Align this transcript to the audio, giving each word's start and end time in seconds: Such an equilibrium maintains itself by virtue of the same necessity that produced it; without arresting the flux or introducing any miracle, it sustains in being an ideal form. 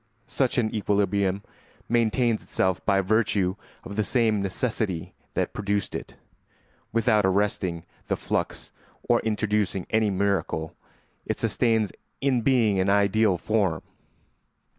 Such 0.25 0.57
an 0.57 0.73
equilibrium 0.73 1.43
maintains 1.87 2.41
itself 2.41 2.83
by 2.87 3.01
virtue 3.01 3.55
of 3.83 3.97
the 3.97 4.03
same 4.03 4.41
necessity 4.41 5.13
that 5.35 5.53
produced 5.53 5.93
it; 5.93 6.15
without 6.91 7.23
arresting 7.23 7.85
the 8.07 8.15
flux 8.15 8.71
or 9.07 9.19
introducing 9.19 9.85
any 9.91 10.09
miracle, 10.09 10.75
it 11.27 11.39
sustains 11.39 11.91
in 12.19 12.41
being 12.41 12.79
an 12.79 12.89
ideal 12.89 13.37
form. 13.37 13.83